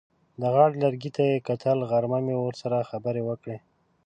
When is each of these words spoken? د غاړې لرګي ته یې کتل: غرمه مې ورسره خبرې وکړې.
د 0.39 0.41
غاړې 0.53 0.75
لرګي 0.83 1.11
ته 1.15 1.21
یې 1.31 1.45
کتل: 1.47 1.77
غرمه 1.89 2.19
مې 2.25 2.35
ورسره 2.39 2.87
خبرې 2.89 3.21
وکړې. 3.25 3.57